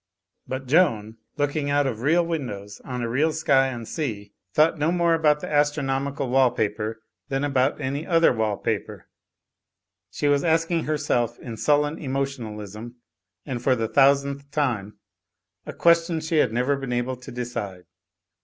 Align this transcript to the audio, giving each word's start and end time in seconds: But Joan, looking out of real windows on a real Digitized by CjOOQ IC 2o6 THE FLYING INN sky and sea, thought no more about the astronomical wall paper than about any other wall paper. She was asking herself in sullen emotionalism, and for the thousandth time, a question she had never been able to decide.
But 0.47 0.65
Joan, 0.65 1.17
looking 1.37 1.69
out 1.69 1.85
of 1.85 2.01
real 2.01 2.25
windows 2.25 2.81
on 2.83 3.03
a 3.03 3.07
real 3.07 3.29
Digitized 3.29 3.29
by 3.31 3.33
CjOOQ 3.35 3.35
IC 3.35 3.37
2o6 3.37 3.45
THE 3.45 3.47
FLYING 3.47 3.79
INN 3.81 3.85
sky 3.85 4.03
and 4.03 4.25
sea, 4.25 4.33
thought 4.55 4.79
no 4.79 4.91
more 4.91 5.13
about 5.13 5.39
the 5.41 5.51
astronomical 5.53 6.29
wall 6.31 6.49
paper 6.49 7.03
than 7.29 7.43
about 7.43 7.79
any 7.79 8.07
other 8.07 8.33
wall 8.33 8.57
paper. 8.57 9.07
She 10.09 10.27
was 10.27 10.43
asking 10.43 10.85
herself 10.85 11.37
in 11.37 11.55
sullen 11.55 11.99
emotionalism, 11.99 12.95
and 13.45 13.61
for 13.61 13.75
the 13.75 13.87
thousandth 13.87 14.49
time, 14.49 14.97
a 15.67 15.73
question 15.73 16.19
she 16.19 16.37
had 16.37 16.51
never 16.51 16.75
been 16.75 16.93
able 16.93 17.17
to 17.17 17.31
decide. 17.31 17.83